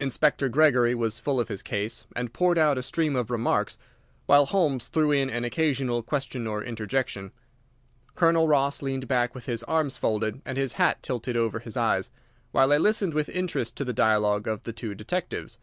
Inspector 0.00 0.48
Gregory 0.48 0.92
was 0.96 1.20
full 1.20 1.38
of 1.38 1.46
his 1.46 1.62
case, 1.62 2.04
and 2.16 2.32
poured 2.32 2.58
out 2.58 2.76
a 2.76 2.82
stream 2.82 3.14
of 3.14 3.30
remarks, 3.30 3.78
while 4.26 4.44
Holmes 4.46 4.88
threw 4.88 5.12
in 5.12 5.30
an 5.30 5.44
occasional 5.44 6.02
question 6.02 6.48
or 6.48 6.64
interjection. 6.64 7.30
Colonel 8.16 8.48
Ross 8.48 8.82
leaned 8.82 9.06
back 9.06 9.36
with 9.36 9.46
his 9.46 9.62
arms 9.62 9.96
folded 9.96 10.42
and 10.44 10.58
his 10.58 10.72
hat 10.72 11.00
tilted 11.00 11.36
over 11.36 11.60
his 11.60 11.76
eyes, 11.76 12.10
while 12.50 12.72
I 12.72 12.76
listened 12.76 13.14
with 13.14 13.28
interest 13.28 13.76
to 13.76 13.84
the 13.84 13.92
dialogue 13.92 14.48
of 14.48 14.64
the 14.64 14.72
two 14.72 14.96
detectives. 14.96 15.58